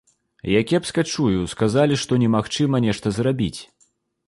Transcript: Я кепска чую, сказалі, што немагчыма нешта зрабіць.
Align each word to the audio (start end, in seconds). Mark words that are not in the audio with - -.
Я 0.53 0.61
кепска 0.71 1.03
чую, 1.09 1.43
сказалі, 1.51 1.99
што 2.05 2.19
немагчыма 2.25 2.83
нешта 2.89 3.15
зрабіць. 3.21 3.57